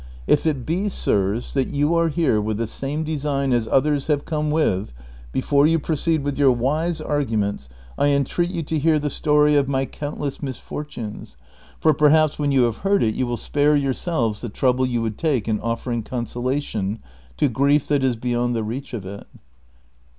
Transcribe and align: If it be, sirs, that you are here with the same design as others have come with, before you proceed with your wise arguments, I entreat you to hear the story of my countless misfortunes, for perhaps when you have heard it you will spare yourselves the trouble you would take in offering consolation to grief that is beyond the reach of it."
If 0.25 0.47
it 0.47 0.65
be, 0.65 0.89
sirs, 0.89 1.53
that 1.53 1.67
you 1.67 1.93
are 1.93 2.09
here 2.09 2.41
with 2.41 2.57
the 2.57 2.65
same 2.65 3.03
design 3.03 3.53
as 3.53 3.67
others 3.67 4.07
have 4.07 4.25
come 4.25 4.49
with, 4.49 4.93
before 5.31 5.67
you 5.67 5.77
proceed 5.77 6.23
with 6.23 6.39
your 6.39 6.51
wise 6.51 6.99
arguments, 7.01 7.69
I 7.99 8.07
entreat 8.07 8.49
you 8.49 8.63
to 8.63 8.79
hear 8.79 8.97
the 8.97 9.11
story 9.11 9.55
of 9.55 9.69
my 9.69 9.85
countless 9.85 10.41
misfortunes, 10.41 11.37
for 11.79 11.93
perhaps 11.93 12.39
when 12.39 12.51
you 12.51 12.63
have 12.63 12.77
heard 12.77 13.03
it 13.03 13.13
you 13.13 13.27
will 13.27 13.37
spare 13.37 13.75
yourselves 13.75 14.41
the 14.41 14.49
trouble 14.49 14.87
you 14.87 15.03
would 15.03 15.19
take 15.19 15.47
in 15.47 15.59
offering 15.59 16.01
consolation 16.01 16.97
to 17.37 17.47
grief 17.47 17.87
that 17.89 18.03
is 18.03 18.15
beyond 18.15 18.55
the 18.55 18.63
reach 18.63 18.95
of 18.95 19.05
it." 19.05 19.27